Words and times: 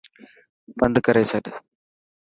بند 0.79 0.95
ڪري 1.05 1.23
ڇڏ. 1.29 1.45